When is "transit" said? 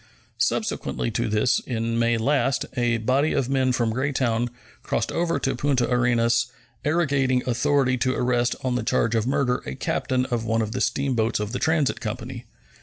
11.59-11.99